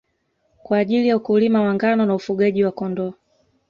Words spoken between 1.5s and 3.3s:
wa ngano na ufugaji wa Kondoo